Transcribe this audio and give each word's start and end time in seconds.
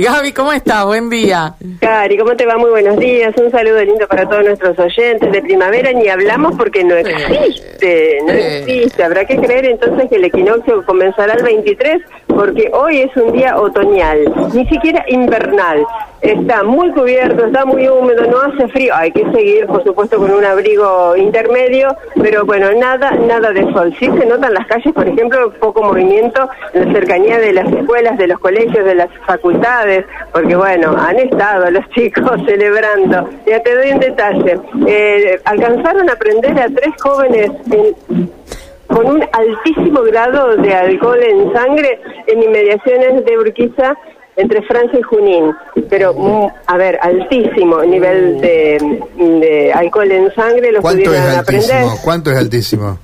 Gaby, 0.00 0.32
¿cómo 0.32 0.50
estás? 0.50 0.86
Buen 0.86 1.10
día. 1.10 1.54
Cari, 1.78 2.16
¿cómo 2.16 2.34
te 2.34 2.46
va? 2.46 2.56
Muy 2.56 2.70
buenos 2.70 2.96
días. 2.96 3.34
Un 3.36 3.50
saludo 3.50 3.84
lindo 3.84 4.08
para 4.08 4.26
todos 4.26 4.44
nuestros 4.44 4.78
oyentes 4.78 5.30
de 5.30 5.42
primavera. 5.42 5.92
Ni 5.92 6.08
hablamos 6.08 6.56
porque 6.56 6.82
no 6.82 6.94
existe, 6.94 8.18
no 8.26 8.32
existe. 8.32 9.02
Habrá 9.04 9.26
que 9.26 9.36
creer 9.36 9.66
entonces 9.66 10.08
que 10.08 10.16
el 10.16 10.24
equinoccio 10.24 10.86
comenzará 10.86 11.34
el 11.34 11.42
23 11.42 12.00
porque 12.28 12.70
hoy 12.72 13.02
es 13.02 13.14
un 13.16 13.32
día 13.32 13.58
otoñal, 13.58 14.32
ni 14.54 14.66
siquiera 14.68 15.04
invernal. 15.08 15.84
Está 16.22 16.62
muy 16.62 16.90
cubierto, 16.92 17.46
está 17.46 17.64
muy 17.64 17.88
húmedo, 17.88 18.24
no 18.26 18.40
hace 18.40 18.68
frío. 18.68 18.94
Hay 18.94 19.10
que 19.10 19.24
seguir, 19.32 19.66
por 19.66 19.82
supuesto, 19.84 20.18
con 20.18 20.30
un 20.30 20.44
abrigo 20.44 21.16
intermedio, 21.16 21.96
pero 22.20 22.44
bueno, 22.44 22.70
nada, 22.72 23.10
nada 23.12 23.50
de 23.52 23.62
sol. 23.72 23.94
Sí 23.98 24.06
se 24.06 24.26
notan 24.26 24.54
las 24.54 24.66
calles, 24.66 24.92
por 24.92 25.08
ejemplo, 25.08 25.50
poco 25.60 25.82
movimiento 25.82 26.48
en 26.74 26.86
la 26.86 26.92
cercanía 26.92 27.38
de 27.38 27.52
las 27.54 27.72
escuelas, 27.72 28.18
de 28.18 28.26
los 28.26 28.38
colegios, 28.38 28.84
de 28.84 28.94
las 28.94 29.08
facultades, 29.26 29.89
porque 30.32 30.56
bueno, 30.56 30.96
han 30.96 31.18
estado 31.18 31.70
los 31.70 31.88
chicos 31.94 32.40
celebrando. 32.46 33.28
Ya 33.46 33.62
te 33.62 33.74
doy 33.74 33.92
un 33.92 34.00
detalle. 34.00 34.58
Eh, 34.86 35.40
alcanzaron 35.44 36.08
a 36.08 36.12
aprender 36.12 36.58
a 36.58 36.66
tres 36.66 36.94
jóvenes 37.00 37.50
con 38.86 39.06
un 39.06 39.24
altísimo 39.32 40.02
grado 40.02 40.56
de 40.56 40.74
alcohol 40.74 41.22
en 41.22 41.52
sangre 41.52 42.00
en 42.26 42.42
inmediaciones 42.42 43.24
de 43.24 43.38
Urquiza 43.38 43.96
entre 44.36 44.62
Francia 44.62 44.98
y 44.98 45.02
Junín, 45.02 45.52
pero 45.88 46.14
mm, 46.14 46.46
a 46.66 46.76
ver, 46.76 46.98
altísimo 47.02 47.82
nivel 47.82 48.40
de, 48.40 49.72
alcohol 49.74 50.10
en 50.10 50.34
sangre 50.34 50.72
lo 50.72 50.80
¿Cuánto 50.80 51.12
es 51.12 51.20
altísimo? 51.20 51.98
¿Cuánto 52.02 52.30
es 52.30 52.36
altísimo? 52.38 52.98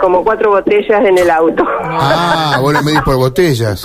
Como 0.00 0.22
cuatro 0.24 0.50
botellas 0.50 1.04
en 1.04 1.18
el 1.18 1.30
auto. 1.30 1.64
Ah, 1.82 2.58
vos 2.60 2.72
lo 2.72 2.82
medís 2.82 3.00
por 3.02 3.16
botellas. 3.16 3.82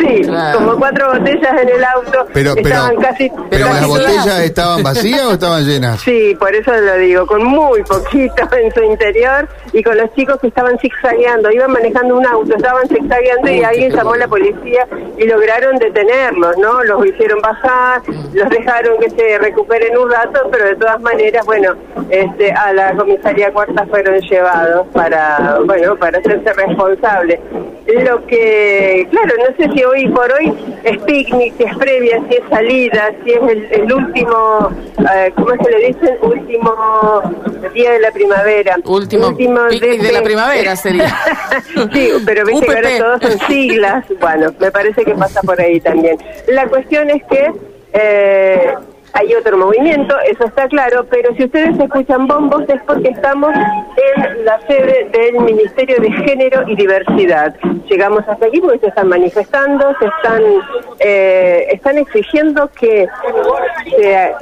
Sí, 0.00 0.22
como 0.54 0.76
cuatro 0.78 1.12
botellas 1.12 1.62
en 1.62 1.68
el 1.68 1.84
auto. 1.84 2.26
Pero, 2.32 2.54
estaban 2.56 2.96
casi. 2.96 3.30
¿Pero 3.50 3.66
las 3.66 3.86
botellas 3.86 4.40
estaban 4.40 4.82
vacías 4.82 5.22
o 5.22 5.32
estaban 5.32 5.64
llenas? 5.64 6.00
Sí, 6.00 6.36
por 6.38 6.54
eso 6.54 6.72
lo 6.72 6.96
digo, 6.96 7.26
con 7.26 7.44
muy 7.44 7.82
poquito 7.82 8.48
en 8.56 8.72
su 8.72 8.82
interior 8.82 9.48
y 9.72 9.82
con 9.82 9.96
los 9.96 10.12
chicos 10.14 10.38
que 10.40 10.48
estaban 10.48 10.78
zigzagueando, 10.78 11.50
iban 11.50 11.72
manejando 11.72 12.16
un 12.16 12.26
auto, 12.26 12.54
estaban 12.56 12.86
zigzagueando 12.88 13.50
y 13.50 13.62
alguien 13.62 13.92
llamó 13.92 14.12
a 14.12 14.18
la 14.18 14.28
policía 14.28 14.86
y 15.18 15.24
lograron 15.26 15.76
detenerlos, 15.76 16.56
¿no? 16.58 16.84
Los 16.84 17.06
hicieron 17.06 17.40
bajar, 17.40 18.02
los 18.32 18.48
dejaron 18.50 18.98
que 19.00 19.10
se 19.10 19.38
recuperen 19.38 19.96
un 19.98 20.10
rato, 20.10 20.48
pero 20.50 20.66
de 20.66 20.76
todas 20.76 21.00
maneras, 21.00 21.44
bueno, 21.46 21.74
este, 22.10 22.52
a 22.52 22.72
la 22.72 22.94
comisaría 22.94 23.52
cuarta 23.52 23.86
fueron 23.86 24.20
llevados 24.20 24.86
para 24.92 25.15
bueno, 25.64 25.96
para 25.96 26.18
hacerse 26.18 26.52
responsable. 26.52 27.40
Lo 27.86 28.26
que, 28.26 29.06
claro, 29.10 29.34
no 29.38 29.56
sé 29.56 29.72
si 29.72 29.84
hoy 29.84 30.08
por 30.08 30.30
hoy 30.32 30.52
es 30.82 30.98
picnic, 31.02 31.54
si 31.56 31.62
es 31.62 31.76
previa, 31.76 32.20
si 32.28 32.36
es 32.36 32.42
salida, 32.50 33.10
si 33.24 33.32
es 33.32 33.40
el, 33.70 33.92
último, 33.92 34.70
eh, 35.14 35.32
¿cómo 35.36 35.50
se 35.62 35.70
le 35.70 35.86
dicen? 35.86 36.18
Último 36.20 37.22
día 37.72 37.92
de 37.92 38.00
la 38.00 38.10
primavera. 38.10 38.76
Último, 38.84 39.36
picnic 39.36 40.00
de, 40.00 40.12
la 40.12 40.22
primavera 40.22 40.74
sería. 40.74 41.14
sí, 41.92 42.10
pero 42.24 42.44
viste 42.44 42.66
que 42.66 42.74
ahora 42.74 42.98
todos 42.98 43.22
son 43.22 43.46
siglas. 43.46 44.04
Bueno, 44.20 44.52
me 44.58 44.70
parece 44.72 45.04
que 45.04 45.14
pasa 45.14 45.40
por 45.42 45.60
ahí 45.60 45.80
también. 45.80 46.18
La 46.48 46.66
cuestión 46.66 47.08
es 47.10 47.22
que... 47.24 47.52
Eh, 47.92 48.74
hay 49.18 49.34
otro 49.34 49.56
movimiento, 49.56 50.14
eso 50.26 50.44
está 50.44 50.68
claro, 50.68 51.06
pero 51.08 51.34
si 51.36 51.44
ustedes 51.44 51.78
escuchan 51.78 52.26
bombos 52.26 52.68
es 52.68 52.82
porque 52.82 53.08
estamos 53.08 53.50
en 53.54 54.44
la 54.44 54.60
sede 54.66 55.08
del 55.10 55.40
Ministerio 55.40 55.96
de 56.00 56.12
Género 56.12 56.64
y 56.68 56.76
Diversidad. 56.76 57.54
Llegamos 57.88 58.28
hasta 58.28 58.46
aquí 58.46 58.60
porque 58.60 58.80
se 58.80 58.88
están 58.88 59.08
manifestando, 59.08 59.94
se 59.98 60.06
están, 60.06 60.42
eh, 60.98 61.66
están 61.72 61.96
exigiendo 61.96 62.68
que 62.78 63.08
se 63.98 64.34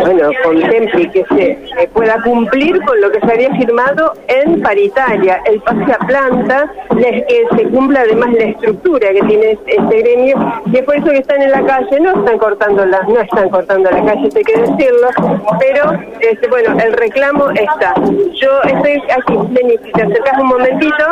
bueno, 0.00 0.30
contemple 0.42 1.10
que 1.10 1.24
se 1.24 1.88
pueda 1.88 2.20
cumplir 2.22 2.80
con 2.82 3.00
lo 3.00 3.10
que 3.10 3.20
se 3.20 3.32
había 3.32 3.50
firmado 3.54 4.12
en 4.28 4.60
paritaria, 4.62 5.40
el 5.46 5.60
pase 5.60 5.92
a 5.92 5.98
planta, 6.06 6.72
que 6.96 7.46
se 7.56 7.64
cumpla 7.68 8.00
además 8.00 8.32
la 8.32 8.44
estructura 8.44 9.08
que 9.12 9.22
tiene 9.22 9.58
este 9.66 9.96
gremio, 10.02 10.36
y 10.66 10.76
es 10.76 10.82
por 10.84 10.96
eso 10.96 11.06
que 11.06 11.18
están 11.18 11.42
en 11.42 11.50
la 11.50 11.64
calle, 11.64 12.00
no 12.00 12.10
están 12.10 12.38
cortando 12.38 12.86
la, 12.86 13.02
no 13.02 13.20
están 13.20 13.48
cortando 13.50 13.90
la 13.90 14.04
calle, 14.04 14.28
hay 14.34 14.44
que 14.44 14.60
decirlo, 14.60 15.08
pero 15.58 15.92
este, 16.20 16.48
bueno, 16.48 16.76
el 16.80 16.92
reclamo 16.92 17.50
está. 17.50 17.94
Yo 18.40 18.62
estoy 18.62 19.02
aquí, 19.10 19.34
Denis, 19.50 19.80
si 19.84 19.92
te 19.92 20.02
acercas 20.02 20.38
un 20.38 20.48
momentito, 20.48 21.04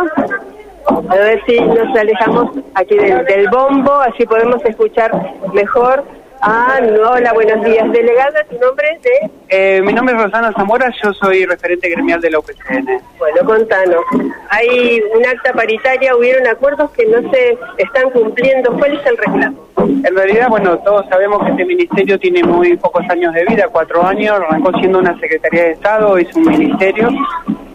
a 1.08 1.14
ver 1.14 1.40
si 1.46 1.60
nos 1.60 1.96
alejamos 1.96 2.50
aquí 2.74 2.96
del 2.96 3.48
bombo, 3.50 3.92
así 3.92 4.26
podemos 4.26 4.64
escuchar 4.64 5.10
mejor 5.52 6.04
Ah, 6.42 6.80
no, 6.80 7.10
hola, 7.10 7.32
buenos 7.34 7.62
días. 7.64 7.90
Delegada, 7.92 8.42
¿tu 8.44 8.58
nombre 8.58 8.86
es 8.96 9.02
de...? 9.02 9.30
Eh, 9.50 9.82
mi 9.82 9.92
nombre 9.92 10.14
es 10.16 10.22
Rosana 10.22 10.52
Zamora, 10.52 10.90
yo 11.02 11.12
soy 11.12 11.44
referente 11.44 11.90
gremial 11.90 12.20
de 12.20 12.30
la 12.30 12.38
UPCN. 12.38 12.86
Bueno, 13.18 13.44
contanos. 13.44 14.02
Hay 14.48 15.02
un 15.14 15.26
acta 15.26 15.52
paritaria, 15.52 16.16
hubieron 16.16 16.46
acuerdos 16.46 16.90
que 16.92 17.04
no 17.06 17.30
se 17.30 17.58
están 17.76 18.08
cumpliendo. 18.10 18.72
¿Cuál 18.72 18.94
es 18.94 19.06
el 19.06 19.18
reclamo? 19.18 19.66
En 19.76 20.16
realidad, 20.16 20.48
bueno, 20.48 20.78
todos 20.78 21.06
sabemos 21.10 21.44
que 21.44 21.50
este 21.50 21.64
ministerio 21.66 22.18
tiene 22.18 22.42
muy 22.42 22.74
pocos 22.78 23.04
años 23.10 23.34
de 23.34 23.44
vida, 23.44 23.68
cuatro 23.70 24.02
años, 24.02 24.40
arrancó 24.40 24.72
siendo 24.78 24.98
una 24.98 25.18
Secretaría 25.20 25.64
de 25.64 25.70
Estado, 25.72 26.16
es 26.16 26.34
un 26.34 26.44
ministerio, 26.44 27.08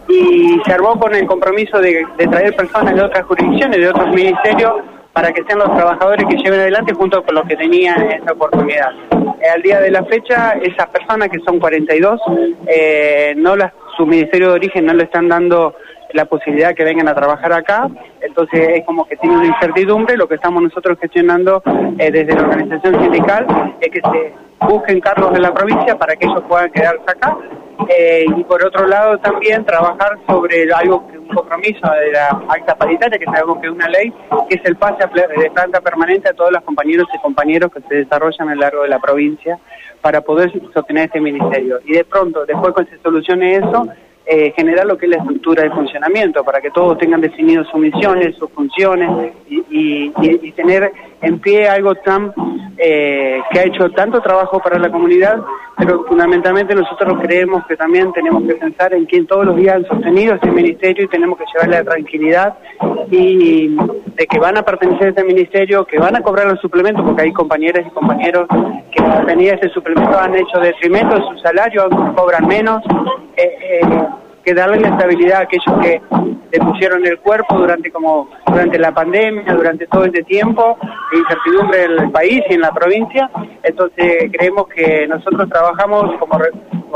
y 0.08 0.60
se 0.64 0.72
armó 0.72 0.98
con 0.98 1.14
el 1.14 1.26
compromiso 1.26 1.80
de, 1.80 2.04
de 2.16 2.26
traer 2.26 2.54
personas 2.56 2.94
de 2.94 3.02
otras 3.02 3.24
jurisdicciones, 3.26 3.78
de 3.78 3.88
otros 3.88 4.08
ministerios, 4.08 4.72
para 5.16 5.32
que 5.32 5.42
sean 5.44 5.60
los 5.60 5.74
trabajadores 5.74 6.26
que 6.26 6.36
lleven 6.36 6.60
adelante 6.60 6.92
junto 6.92 7.24
con 7.24 7.36
los 7.36 7.44
que 7.44 7.56
tenían 7.56 8.10
esta 8.10 8.34
oportunidad. 8.34 8.90
Eh, 9.40 9.48
al 9.48 9.62
día 9.62 9.80
de 9.80 9.90
la 9.90 10.04
fecha, 10.04 10.50
esas 10.60 10.88
personas 10.88 11.30
que 11.30 11.38
son 11.40 11.58
42, 11.58 12.20
eh, 12.66 13.32
no 13.38 13.56
las, 13.56 13.72
su 13.96 14.04
ministerio 14.04 14.48
de 14.48 14.54
origen 14.56 14.84
no 14.84 14.92
le 14.92 15.04
están 15.04 15.26
dando 15.26 15.74
la 16.12 16.26
posibilidad 16.26 16.74
que 16.74 16.84
vengan 16.84 17.08
a 17.08 17.14
trabajar 17.14 17.50
acá, 17.54 17.88
entonces 18.20 18.68
es 18.74 18.84
como 18.84 19.06
que 19.06 19.16
tiene 19.16 19.38
una 19.38 19.46
incertidumbre, 19.46 20.18
lo 20.18 20.28
que 20.28 20.34
estamos 20.34 20.62
nosotros 20.62 20.98
gestionando 21.00 21.62
eh, 21.98 22.10
desde 22.10 22.34
la 22.34 22.42
organización 22.42 23.02
sindical 23.02 23.46
es 23.80 23.88
que 23.88 24.00
se 24.02 24.34
busquen 24.60 25.00
cargos 25.00 25.32
de 25.32 25.40
la 25.40 25.52
provincia 25.52 25.96
para 25.98 26.16
que 26.16 26.26
ellos 26.26 26.42
puedan 26.48 26.70
quedarse 26.70 27.04
acá 27.06 27.36
eh, 27.88 28.24
y 28.36 28.44
por 28.44 28.64
otro 28.64 28.86
lado 28.86 29.18
también 29.18 29.64
trabajar 29.64 30.18
sobre 30.26 30.72
algo 30.72 31.06
que 31.08 31.18
un 31.18 31.28
compromiso 31.28 31.88
de 31.92 32.12
la 32.12 32.28
acta 32.48 32.74
paritaria, 32.74 33.18
que 33.18 33.26
sabemos 33.26 33.58
que 33.60 33.66
es 33.66 33.72
una 33.72 33.88
ley, 33.88 34.12
que 34.48 34.56
es 34.56 34.64
el 34.64 34.76
pase 34.76 35.04
de 35.14 35.50
planta 35.50 35.80
permanente 35.80 36.28
a 36.28 36.32
todos 36.32 36.50
los 36.50 36.62
compañeros 36.62 37.06
y 37.14 37.18
compañeros 37.20 37.70
que 37.72 37.80
se 37.82 37.96
desarrollan 37.96 38.48
a 38.48 38.54
lo 38.54 38.60
largo 38.62 38.82
de 38.82 38.88
la 38.88 38.98
provincia 38.98 39.58
para 40.00 40.20
poder 40.20 40.52
sostener 40.72 41.04
este 41.06 41.20
ministerio. 41.20 41.78
Y 41.84 41.92
de 41.92 42.04
pronto, 42.04 42.44
después 42.46 42.74
que 42.74 42.96
se 42.96 43.02
solucione 43.02 43.56
eso, 43.56 43.86
eh, 44.24 44.52
generar 44.56 44.86
lo 44.86 44.96
que 44.96 45.06
es 45.06 45.10
la 45.10 45.18
estructura 45.18 45.62
de 45.62 45.70
funcionamiento, 45.70 46.42
para 46.42 46.60
que 46.60 46.70
todos 46.70 46.98
tengan 46.98 47.20
definidos 47.20 47.68
sus 47.68 47.78
misiones, 47.78 48.34
sus 48.36 48.50
funciones 48.50 49.32
y, 49.48 50.12
y 50.18 50.52
tener 50.52 50.90
en 51.20 51.38
pie 51.38 51.68
algo 51.68 51.94
tan 51.96 52.32
eh, 52.78 53.40
que 53.50 53.58
ha 53.58 53.64
hecho 53.64 53.90
tanto 53.90 54.20
trabajo 54.20 54.60
para 54.60 54.78
la 54.78 54.90
comunidad, 54.90 55.40
pero 55.76 56.04
fundamentalmente 56.04 56.74
nosotros 56.74 57.18
creemos 57.22 57.66
que 57.66 57.76
también 57.76 58.12
tenemos 58.12 58.42
que 58.44 58.54
pensar 58.54 58.92
en 58.94 59.04
quien 59.06 59.26
todos 59.26 59.46
los 59.46 59.56
días 59.56 59.76
han 59.76 59.86
sostenido 59.86 60.34
este 60.34 60.50
ministerio 60.50 61.04
y 61.04 61.08
tenemos 61.08 61.38
que 61.38 61.44
llevarle 61.52 61.76
la 61.78 61.84
tranquilidad 61.84 62.54
y 63.10 63.76
de 64.16 64.26
que 64.26 64.38
van 64.38 64.56
a 64.58 64.62
pertenecer 64.62 65.06
a 65.06 65.10
este 65.10 65.24
ministerio, 65.24 65.84
que 65.84 65.98
van 65.98 66.16
a 66.16 66.22
cobrar 66.22 66.48
el 66.48 66.58
suplemento, 66.58 67.04
porque 67.04 67.22
hay 67.22 67.32
compañeras 67.32 67.86
y 67.86 67.90
compañeros 67.90 68.46
que 68.90 69.02
tenían 69.26 69.58
ese 69.58 69.68
suplemento 69.70 70.18
han 70.18 70.34
hecho 70.34 70.58
detrimento 70.60 71.14
de 71.14 71.22
su 71.22 71.38
salario, 71.38 71.88
cobran 72.14 72.46
menos. 72.46 72.82
Eh, 73.36 73.80
eh, 73.80 74.08
que 74.46 74.54
darle 74.54 74.78
la 74.78 74.90
estabilidad 74.90 75.40
a 75.40 75.42
aquellos 75.42 75.80
que 75.82 76.00
le 76.52 76.58
pusieron 76.64 77.04
el 77.04 77.18
cuerpo 77.18 77.58
durante 77.58 77.90
como 77.90 78.28
durante 78.46 78.78
la 78.78 78.92
pandemia, 78.92 79.52
durante 79.52 79.88
todo 79.88 80.04
este 80.04 80.22
tiempo 80.22 80.78
de 81.10 81.18
incertidumbre 81.18 81.84
en 81.84 81.90
el 82.04 82.10
país 82.12 82.42
y 82.48 82.54
en 82.54 82.60
la 82.60 82.70
provincia. 82.70 83.28
Entonces 83.64 84.30
creemos 84.32 84.68
que 84.68 85.08
nosotros 85.08 85.48
trabajamos 85.48 86.16
como 86.20 86.38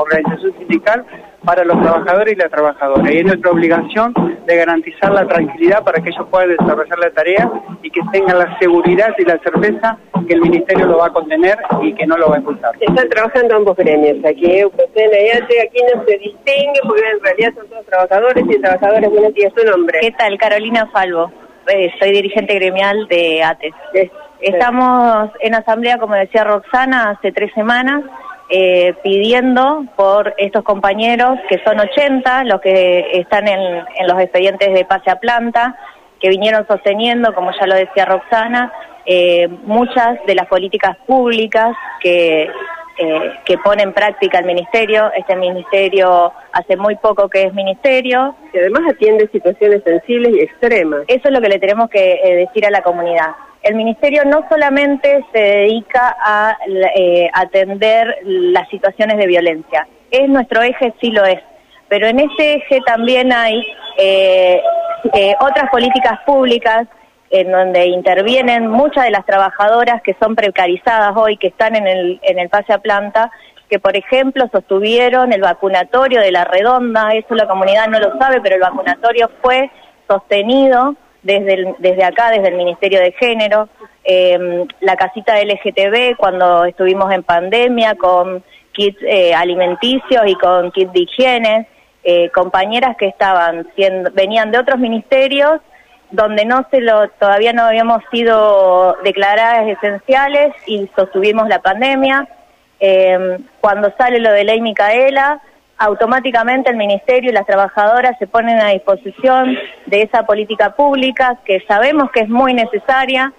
organización 0.00 0.52
sindical 0.58 1.04
para 1.44 1.64
los 1.64 1.80
trabajadores 1.80 2.34
y 2.34 2.36
las 2.36 2.50
trabajadoras. 2.50 3.10
Y 3.10 3.18
es 3.18 3.24
nuestra 3.24 3.50
obligación 3.50 4.14
de 4.46 4.56
garantizar 4.56 5.12
la 5.12 5.26
tranquilidad 5.26 5.82
para 5.84 6.02
que 6.02 6.10
ellos 6.10 6.26
puedan 6.30 6.50
desarrollar 6.50 6.98
la 6.98 7.10
tarea 7.10 7.50
y 7.82 7.90
que 7.90 8.00
tengan 8.12 8.38
la 8.38 8.58
seguridad 8.58 9.14
y 9.18 9.24
la 9.24 9.38
certeza 9.38 9.98
que 10.26 10.34
el 10.34 10.42
Ministerio 10.42 10.86
lo 10.86 10.98
va 10.98 11.06
a 11.06 11.12
contener 11.12 11.58
y 11.82 11.92
que 11.94 12.06
no 12.06 12.16
lo 12.16 12.28
va 12.28 12.36
a 12.36 12.38
impulsar. 12.38 12.72
Están 12.80 13.08
trabajando 13.08 13.56
ambos 13.56 13.76
gremios, 13.76 14.24
aquí 14.24 14.64
UPCN 14.64 14.94
y 14.94 15.58
aquí 15.58 15.80
no 15.94 16.04
se 16.04 16.18
distingue 16.18 16.80
porque 16.86 17.02
en 17.02 17.20
realidad 17.20 17.52
son 17.56 17.68
todos 17.68 17.86
trabajadores 17.86 18.44
y 18.48 18.60
trabajadores. 18.60 19.10
Buenos 19.10 19.34
días, 19.34 19.52
su 19.56 19.64
nombre. 19.66 19.98
¿Qué 20.00 20.12
tal? 20.12 20.38
Carolina 20.38 20.88
Salvo, 20.92 21.32
eh, 21.68 21.90
soy 21.98 22.12
dirigente 22.12 22.54
gremial 22.54 23.08
de 23.08 23.42
ATES. 23.42 23.74
Estamos 24.40 25.30
en 25.40 25.54
asamblea, 25.54 25.98
como 25.98 26.14
decía 26.14 26.44
Roxana, 26.44 27.10
hace 27.10 27.32
tres 27.32 27.52
semanas 27.54 28.04
eh, 28.50 28.94
pidiendo 29.02 29.84
por 29.96 30.34
estos 30.36 30.64
compañeros, 30.64 31.38
que 31.48 31.62
son 31.64 31.78
80, 31.78 32.44
los 32.44 32.60
que 32.60 33.06
están 33.12 33.46
en, 33.46 33.84
los 34.06 34.20
expedientes 34.20 34.74
de 34.74 34.84
pase 34.84 35.10
a 35.10 35.16
planta, 35.16 35.76
que 36.20 36.28
vinieron 36.28 36.66
sosteniendo, 36.66 37.32
como 37.34 37.52
ya 37.52 37.66
lo 37.66 37.76
decía 37.76 38.04
Roxana, 38.04 38.72
eh, 39.06 39.48
muchas 39.64 40.18
de 40.26 40.34
las 40.34 40.46
políticas 40.46 40.96
públicas 41.06 41.74
que, 42.00 42.50
eh, 42.98 43.32
que 43.44 43.56
pone 43.58 43.82
en 43.82 43.92
práctica 43.92 44.38
el 44.38 44.46
Ministerio. 44.46 45.10
Este 45.16 45.36
Ministerio 45.36 46.32
hace 46.52 46.76
muy 46.76 46.96
poco 46.96 47.28
que 47.28 47.44
es 47.44 47.54
Ministerio. 47.54 48.34
Y 48.52 48.58
además 48.58 48.82
atiende 48.90 49.28
situaciones 49.32 49.82
sensibles 49.84 50.34
y 50.34 50.40
extremas. 50.40 51.02
Eso 51.08 51.28
es 51.28 51.30
lo 51.32 51.40
que 51.40 51.48
le 51.48 51.58
tenemos 51.58 51.88
que 51.88 52.20
eh, 52.22 52.36
decir 52.36 52.66
a 52.66 52.70
la 52.70 52.82
comunidad. 52.82 53.30
El 53.62 53.74
Ministerio 53.74 54.24
no 54.24 54.44
solamente 54.48 55.22
se 55.32 55.38
dedica 55.38 56.16
a 56.18 56.56
atender 57.34 58.16
las 58.22 58.66
situaciones 58.70 59.18
de 59.18 59.26
violencia, 59.26 59.86
es 60.10 60.26
nuestro 60.30 60.62
eje, 60.62 60.94
sí 60.98 61.10
lo 61.10 61.26
es, 61.26 61.40
pero 61.88 62.06
en 62.06 62.20
ese 62.20 62.54
eje 62.54 62.80
también 62.86 63.30
hay 63.34 63.62
otras 65.40 65.68
políticas 65.70 66.20
públicas 66.24 66.86
en 67.30 67.52
donde 67.52 67.86
intervienen 67.86 68.66
muchas 68.66 69.04
de 69.04 69.10
las 69.10 69.24
trabajadoras 69.24 70.02
que 70.02 70.16
son 70.20 70.34
precarizadas 70.34 71.16
hoy, 71.16 71.36
que 71.36 71.46
están 71.46 71.76
en 71.76 71.86
el, 71.86 72.20
en 72.22 72.38
el 72.40 72.48
pase 72.48 72.72
a 72.72 72.78
planta, 72.78 73.30
que 73.68 73.78
por 73.78 73.96
ejemplo 73.96 74.48
sostuvieron 74.50 75.32
el 75.32 75.40
vacunatorio 75.40 76.20
de 76.20 76.32
la 76.32 76.44
redonda, 76.44 77.10
eso 77.14 77.36
la 77.36 77.46
comunidad 77.46 77.86
no 77.86 78.00
lo 78.00 78.18
sabe, 78.18 78.40
pero 78.40 78.56
el 78.56 78.60
vacunatorio 78.60 79.30
fue 79.40 79.70
sostenido 80.08 80.96
desde, 81.22 81.74
desde 81.78 82.02
acá, 82.02 82.30
desde 82.30 82.48
el 82.48 82.56
Ministerio 82.56 82.98
de 82.98 83.12
Género, 83.12 83.68
em, 84.02 84.66
la 84.80 84.96
casita 84.96 85.40
LGTB 85.40 86.16
cuando 86.16 86.64
estuvimos 86.64 87.12
en 87.12 87.22
pandemia 87.22 87.94
con 87.94 88.42
kits 88.72 88.98
eh, 89.02 89.34
alimenticios 89.34 90.22
y 90.26 90.34
con 90.34 90.72
kits 90.72 90.92
de 90.92 91.00
higiene, 91.00 91.68
eh, 92.02 92.30
compañeras 92.30 92.96
que 92.96 93.06
estaban 93.06 93.68
siendo, 93.76 94.10
venían 94.12 94.50
de 94.50 94.58
otros 94.58 94.80
ministerios 94.80 95.60
donde 96.10 96.44
no 96.44 96.66
se 96.70 96.80
lo 96.80 97.08
todavía 97.08 97.52
no 97.52 97.64
habíamos 97.64 98.02
sido 98.10 98.96
declaradas 99.04 99.68
esenciales 99.68 100.54
y 100.66 100.88
sostuvimos 100.96 101.48
la 101.48 101.60
pandemia. 101.60 102.28
Eh, 102.80 103.38
cuando 103.60 103.92
sale 103.96 104.20
lo 104.20 104.32
de 104.32 104.44
ley 104.44 104.60
Micaela, 104.60 105.40
automáticamente 105.78 106.70
el 106.70 106.76
ministerio 106.76 107.30
y 107.30 107.34
las 107.34 107.46
trabajadoras 107.46 108.18
se 108.18 108.26
ponen 108.26 108.60
a 108.60 108.68
disposición 108.68 109.56
de 109.86 110.02
esa 110.02 110.24
política 110.24 110.74
pública 110.74 111.38
que 111.44 111.60
sabemos 111.66 112.10
que 112.10 112.20
es 112.20 112.28
muy 112.28 112.54
necesaria. 112.54 113.32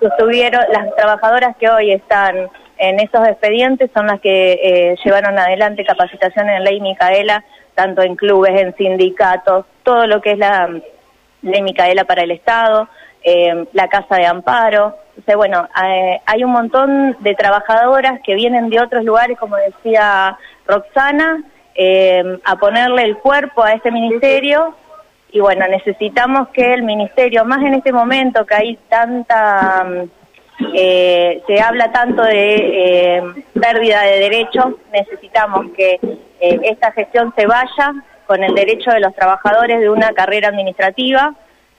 Sostuvieron 0.00 0.62
las 0.72 0.94
trabajadoras 0.96 1.56
que 1.56 1.68
hoy 1.68 1.92
están 1.92 2.48
en 2.78 3.00
esos 3.00 3.26
expedientes 3.26 3.90
son 3.94 4.06
las 4.06 4.20
que 4.20 4.52
eh, 4.54 4.96
llevaron 5.04 5.38
adelante 5.38 5.84
capacitación 5.84 6.48
en 6.48 6.64
ley 6.64 6.80
Micaela, 6.80 7.44
tanto 7.74 8.02
en 8.02 8.16
clubes, 8.16 8.60
en 8.60 8.74
sindicatos, 8.76 9.66
todo 9.82 10.06
lo 10.06 10.20
que 10.20 10.32
es 10.32 10.38
la 10.38 10.68
Ley 11.44 11.62
Micaela 11.62 12.04
para 12.04 12.22
el 12.22 12.30
Estado, 12.30 12.88
eh, 13.22 13.66
la 13.72 13.88
Casa 13.88 14.16
de 14.16 14.26
Amparo. 14.26 14.96
O 15.26 15.36
bueno, 15.36 15.68
eh, 15.86 16.20
hay 16.26 16.44
un 16.44 16.52
montón 16.52 17.16
de 17.20 17.34
trabajadoras 17.34 18.20
que 18.24 18.34
vienen 18.34 18.68
de 18.70 18.80
otros 18.80 19.04
lugares, 19.04 19.38
como 19.38 19.56
decía 19.56 20.36
Roxana, 20.66 21.42
eh, 21.74 22.38
a 22.44 22.56
ponerle 22.56 23.02
el 23.02 23.18
cuerpo 23.18 23.62
a 23.62 23.72
este 23.72 23.90
ministerio. 23.90 24.74
Y 25.30 25.40
bueno, 25.40 25.66
necesitamos 25.68 26.48
que 26.48 26.74
el 26.74 26.82
ministerio, 26.82 27.44
más 27.44 27.62
en 27.62 27.74
este 27.74 27.92
momento 27.92 28.46
que 28.46 28.54
hay 28.54 28.78
tanta, 28.88 29.84
se 30.58 31.60
habla 31.60 31.90
tanto 31.90 32.22
de 32.22 33.22
pérdida 33.60 34.02
de 34.02 34.20
derechos, 34.20 34.74
necesitamos 34.92 35.66
que 35.76 35.98
esta 36.40 36.92
gestión 36.92 37.32
se 37.36 37.46
vaya 37.46 37.94
con 38.26 38.42
el 38.42 38.54
derecho 38.54 38.90
de 38.90 39.00
los 39.00 39.14
trabajadores 39.14 39.80
de 39.80 39.90
una 39.90 40.12
carrera 40.12 40.48
administrativa, 40.48 41.34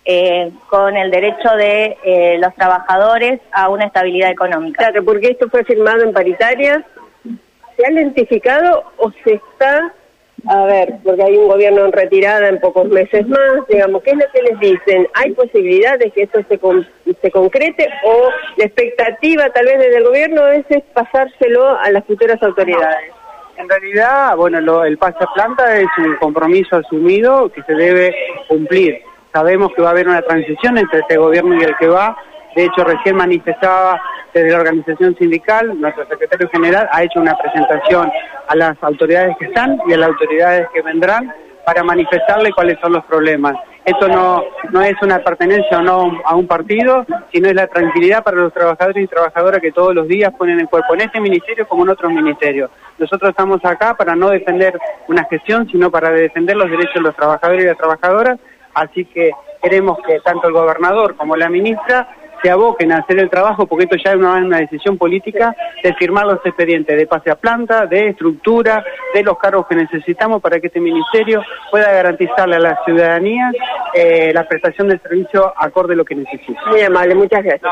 eh, 0.08 0.52
con 0.70 0.96
el 0.96 1.10
derecho 1.10 1.50
de 1.56 1.98
eh, 2.04 2.38
los 2.40 2.54
trabajadores 2.54 3.42
a 3.52 3.70
una 3.70 3.86
estabilidad 3.86 4.30
económica. 4.30 4.78
Claro, 4.78 5.04
porque 5.04 5.30
esto 5.30 5.50
fue 5.50 5.64
firmado 5.64 6.04
en 6.04 6.14
paritarias. 6.14 6.84
¿Se 7.76 7.86
ha 7.86 7.90
lentificado 7.90 8.84
o 8.98 9.12
se 9.24 9.34
está, 9.34 9.92
a 10.48 10.66
ver, 10.66 10.94
porque 11.04 11.24
hay 11.24 11.36
un 11.36 11.48
gobierno 11.48 11.86
en 11.86 11.92
retirada 11.92 12.48
en 12.48 12.60
pocos 12.60 12.88
meses 12.88 13.28
más, 13.28 13.68
digamos, 13.68 14.04
¿qué 14.04 14.12
es 14.12 14.18
lo 14.18 14.26
que 14.32 14.44
les 14.44 14.60
dicen? 14.60 15.08
¿Hay 15.16 15.32
posibilidad 15.32 15.98
de 15.98 16.12
que 16.12 16.22
esto 16.22 16.40
se, 16.48 16.60
se 17.22 17.32
concrete 17.32 17.90
o 18.06 18.30
la 18.58 18.66
expectativa 18.66 19.50
tal 19.50 19.66
vez 19.66 19.80
desde 19.80 19.98
el 19.98 20.04
gobierno 20.04 20.48
es 20.48 20.66
pasárselo 20.94 21.78
a 21.80 21.90
las 21.90 22.06
futuras 22.06 22.42
autoridades? 22.44 23.12
En 23.58 23.70
realidad, 23.70 24.36
bueno, 24.36 24.84
el 24.84 24.98
pase 24.98 25.18
a 25.22 25.34
planta 25.34 25.78
es 25.78 25.88
un 25.98 26.16
compromiso 26.18 26.78
asumido 26.78 27.50
que 27.52 27.64
se 27.64 27.74
debe 27.74 28.16
cumplir. 28.48 29.02
Sabemos 29.34 29.72
que 29.76 29.82
va 29.82 29.90
a 29.90 29.92
haber 29.92 30.08
una 30.08 30.22
transición 30.22 30.78
entre 30.78 31.00
este 31.00 31.18
gobierno 31.18 31.56
y 31.56 31.64
el 31.64 31.76
que 31.78 31.88
va. 31.88 32.18
De 32.56 32.66
hecho, 32.66 32.84
recién 32.84 33.16
manifestaba 33.16 34.00
desde 34.36 34.52
la 34.52 34.58
organización 34.58 35.16
sindical, 35.16 35.80
nuestro 35.80 36.06
secretario 36.08 36.50
general 36.50 36.90
ha 36.92 37.04
hecho 37.04 37.22
una 37.22 37.38
presentación 37.38 38.12
a 38.50 38.56
las 38.58 38.76
autoridades 38.84 39.34
que 39.40 39.46
están 39.46 39.80
y 39.88 39.94
a 39.94 39.98
las 39.98 40.10
autoridades 40.10 40.68
que 40.74 40.82
vendrán 40.82 41.34
para 41.66 41.84
manifestarle 41.86 42.52
cuáles 42.52 42.78
son 42.82 42.92
los 42.92 43.06
problemas. 43.06 43.56
Esto 43.86 44.08
no, 44.08 44.44
no 44.72 44.82
es 44.82 44.96
una 45.04 45.20
pertenencia 45.20 45.78
o 45.78 45.82
no 45.84 46.20
a 46.26 46.36
un 46.36 46.48
partido, 46.48 47.06
sino 47.32 47.50
es 47.50 47.54
la 47.54 47.68
tranquilidad 47.68 48.24
para 48.24 48.38
los 48.38 48.52
trabajadores 48.52 49.04
y 49.04 49.08
trabajadoras 49.08 49.62
que 49.62 49.72
todos 49.72 49.94
los 49.94 50.08
días 50.08 50.34
ponen 50.36 50.60
el 50.60 50.68
cuerpo 50.68 50.96
en 50.96 51.02
este 51.02 51.20
ministerio 51.20 51.68
como 51.68 51.84
en 51.84 51.90
otros 51.90 52.12
ministerios. 52.12 52.72
Nosotros 52.98 53.30
estamos 53.30 53.64
acá 53.64 53.94
para 53.94 54.16
no 54.16 54.30
defender 54.30 54.80
una 55.08 55.24
gestión, 55.26 55.70
sino 55.70 55.92
para 55.92 56.10
defender 56.10 56.56
los 56.56 56.70
derechos 56.72 56.96
de 56.96 57.02
los 57.02 57.16
trabajadores 57.16 57.64
y 57.64 57.68
las 57.68 57.78
trabajadoras, 57.78 58.40
así 58.74 59.06
que 59.06 59.32
queremos 59.62 60.00
que 60.06 60.20
tanto 60.22 60.48
el 60.48 60.54
gobernador 60.54 61.16
como 61.16 61.36
la 61.36 61.50
ministra 61.50 62.08
se 62.46 62.52
aboquen 62.52 62.92
a 62.92 62.98
hacer 62.98 63.18
el 63.18 63.28
trabajo, 63.28 63.66
porque 63.66 63.86
esto 63.86 63.96
ya 63.98 64.12
es 64.12 64.18
una, 64.18 64.34
una 64.36 64.60
decisión 64.60 65.00
política 65.00 65.56
de 65.82 65.96
firmar 65.96 66.28
los 66.28 66.46
expedientes 66.46 66.96
de 66.96 67.08
pase 67.08 67.32
a 67.32 67.36
planta, 67.36 67.88
de 67.88 68.10
estructura, 68.10 68.86
de 69.16 69.24
los 69.24 69.40
cargos 69.40 69.66
que 69.66 69.76
necesitamos 69.76 70.44
para 70.44 70.60
que 70.60 70.68
este 70.68 70.80
ministerio 70.80 71.42
pueda 71.72 71.92
garantizarle 71.92 72.58
a 72.58 72.60
la 72.60 72.80
ciudadanía 72.86 73.52
eh, 73.96 74.32
la 74.32 74.48
prestación 74.48 74.90
del 74.90 75.02
servicio 75.02 75.52
acorde 75.58 75.94
a 75.94 75.98
lo 75.98 76.06
que 76.06 76.14
necesita. 76.14 76.62
Muy 76.68 76.82
amable, 76.82 77.16
muchas 77.16 77.44
gracias. 77.44 77.72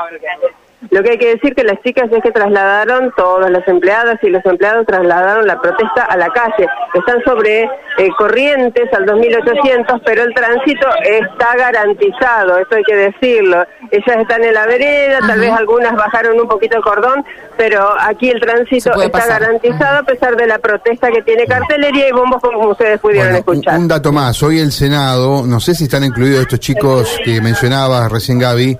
Lo 0.91 1.03
que 1.03 1.11
hay 1.11 1.17
que 1.17 1.35
decir 1.35 1.55
que 1.55 1.63
las 1.63 1.81
chicas 1.81 2.09
es 2.11 2.21
que 2.21 2.31
trasladaron, 2.31 3.11
todas 3.15 3.49
las 3.51 3.67
empleadas 3.67 4.17
y 4.21 4.29
los 4.29 4.45
empleados 4.45 4.85
trasladaron 4.85 5.47
la 5.47 5.59
protesta 5.59 6.03
a 6.05 6.17
la 6.17 6.29
calle. 6.29 6.67
Están 6.93 7.23
sobre 7.23 7.63
eh, 7.63 8.09
corrientes 8.17 8.91
al 8.93 9.05
2800, 9.05 10.01
pero 10.05 10.23
el 10.23 10.33
tránsito 10.33 10.87
está 11.03 11.55
garantizado, 11.55 12.57
eso 12.57 12.75
hay 12.75 12.83
que 12.83 12.95
decirlo. 12.95 13.65
Ellas 13.91 14.17
están 14.19 14.43
en 14.43 14.53
la 14.53 14.65
vereda, 14.65 15.19
tal 15.19 15.39
vez 15.39 15.51
algunas 15.51 15.93
bajaron 15.95 16.39
un 16.39 16.47
poquito 16.47 16.77
el 16.77 16.83
cordón, 16.83 17.23
pero 17.57 17.93
aquí 17.99 18.29
el 18.29 18.39
tránsito 18.39 18.91
está 19.01 19.27
garantizado 19.27 19.99
a 19.99 20.03
pesar 20.03 20.35
de 20.35 20.47
la 20.47 20.59
protesta 20.59 21.11
que 21.11 21.21
tiene 21.21 21.45
cartelería 21.45 22.09
y 22.09 22.11
bombos 22.11 22.41
como 22.41 22.69
ustedes 22.69 22.99
pudieron 22.99 23.35
escuchar. 23.35 23.79
Un 23.79 23.87
dato 23.87 24.11
más, 24.11 24.41
hoy 24.43 24.59
el 24.59 24.71
Senado, 24.71 25.43
no 25.45 25.59
sé 25.59 25.75
si 25.75 25.85
están 25.85 26.03
incluidos 26.03 26.41
estos 26.41 26.59
chicos 26.59 27.19
que 27.23 27.41
mencionabas 27.41 28.11
recién 28.11 28.39
Gaby, 28.39 28.77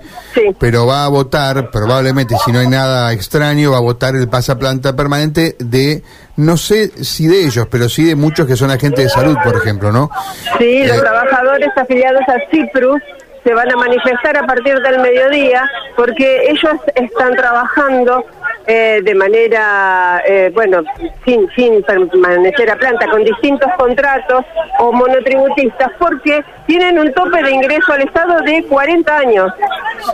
pero 0.58 0.86
va 0.86 1.04
a 1.04 1.08
votar, 1.08 1.70
probablemente 1.94 2.34
si 2.44 2.50
no 2.50 2.58
hay 2.58 2.66
nada 2.66 3.12
extraño, 3.12 3.70
va 3.70 3.76
a 3.76 3.80
votar 3.80 4.16
el 4.16 4.28
pasaplanta 4.28 4.96
permanente 4.96 5.54
de, 5.60 6.02
no 6.36 6.56
sé 6.56 6.88
si 7.04 7.28
de 7.28 7.46
ellos, 7.46 7.68
pero 7.70 7.88
sí 7.88 8.02
de 8.02 8.16
muchos 8.16 8.48
que 8.48 8.56
son 8.56 8.72
agentes 8.72 9.04
de 9.04 9.10
salud, 9.10 9.36
por 9.44 9.54
ejemplo, 9.54 9.92
¿no? 9.92 10.10
Sí, 10.58 10.84
los 10.84 10.96
eh, 10.96 11.00
trabajadores 11.00 11.68
afiliados 11.76 12.22
a 12.26 12.50
CIPRUS 12.50 13.00
se 13.44 13.54
van 13.54 13.70
a 13.70 13.76
manifestar 13.76 14.36
a 14.36 14.44
partir 14.44 14.74
del 14.80 14.98
mediodía 14.98 15.70
porque 15.94 16.48
ellos 16.48 16.74
están 16.96 17.36
trabajando 17.36 18.24
eh, 18.66 19.00
de 19.02 19.14
manera, 19.14 20.22
eh, 20.26 20.50
bueno, 20.54 20.82
sin, 21.24 21.48
sin 21.54 21.82
permanecer 21.82 22.70
a 22.70 22.76
planta, 22.76 23.06
con 23.08 23.22
distintos 23.22 23.70
contratos 23.76 24.44
o 24.78 24.92
monotributistas, 24.92 25.90
porque 25.98 26.42
tienen 26.66 26.98
un 26.98 27.12
tope 27.12 27.42
de 27.42 27.50
ingreso 27.50 27.92
al 27.92 28.02
Estado 28.02 28.40
de 28.40 28.64
40 28.64 29.16
años. 29.16 29.52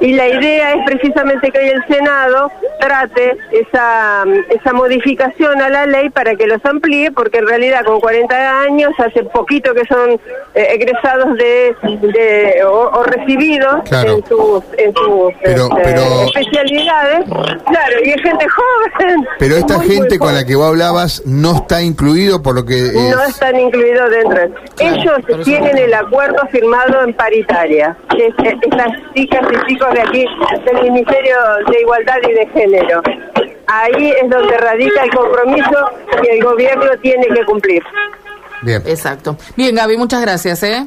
Y 0.00 0.12
la 0.14 0.28
idea 0.28 0.74
es 0.74 0.84
precisamente 0.84 1.50
que 1.50 1.58
hoy 1.58 1.68
el 1.68 1.84
Senado 1.86 2.50
trate 2.80 3.36
esa, 3.52 4.24
esa 4.48 4.72
modificación 4.72 5.60
a 5.60 5.68
la 5.68 5.86
ley 5.86 6.10
para 6.10 6.34
que 6.34 6.46
los 6.46 6.64
amplíe, 6.64 7.12
porque 7.12 7.38
en 7.38 7.46
realidad 7.46 7.84
con 7.84 8.00
40 8.00 8.62
años, 8.62 8.92
hace 8.98 9.24
poquito 9.24 9.74
que 9.74 9.84
son 9.86 10.20
eh, 10.54 10.68
egresados 10.70 11.36
de, 11.36 11.76
de 12.02 12.64
o, 12.64 13.02
recibidos 13.04 13.80
en 13.92 14.24
sus, 14.26 14.64
en 14.76 14.94
sus 14.94 15.32
este, 15.42 16.24
especialidades. 16.24 17.24
Claro, 17.28 17.96
y 18.04 18.10
es 18.40 18.46
gente 18.46 18.48
joven. 18.48 19.28
Pero 19.38 19.56
esta 19.56 19.80
gente 19.80 20.18
con 20.18 20.34
la 20.34 20.44
que 20.44 20.56
vos 20.56 20.68
hablabas 20.68 21.22
no 21.26 21.56
está 21.56 21.82
incluido 21.82 22.42
por 22.42 22.54
lo 22.54 22.64
que... 22.64 22.92
No 22.92 23.22
están 23.22 23.58
incluidos 23.58 24.10
dentro. 24.10 24.40
Ellos 24.78 25.44
tienen 25.44 25.78
el 25.78 25.94
acuerdo 25.94 26.38
firmado 26.50 27.02
en 27.02 27.14
paritaria. 27.14 27.96
Es, 28.16 28.34
estas 28.62 28.88
chicas 29.14 29.42
y 29.50 29.66
chicos 29.68 29.94
de 29.94 30.00
aquí 30.00 30.24
del 30.64 30.82
Ministerio 30.82 31.36
de 31.70 31.80
Igualdad 31.80 32.16
y 32.28 32.32
de 32.32 32.46
Género. 32.48 33.02
Ahí 33.66 34.12
es 34.22 34.28
donde 34.28 34.56
radica 34.56 35.04
el 35.04 35.10
compromiso 35.10 35.90
que 36.22 36.38
el 36.38 36.44
gobierno 36.44 36.90
tiene 37.02 37.26
que 37.28 37.44
cumplir. 37.44 37.82
Bien. 38.62 38.82
Exacto. 38.86 39.36
Bien, 39.56 39.74
Gaby, 39.74 39.96
muchas 39.96 40.20
gracias. 40.20 40.62
¿eh? 40.62 40.86